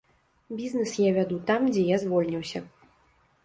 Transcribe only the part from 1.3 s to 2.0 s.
там, дзе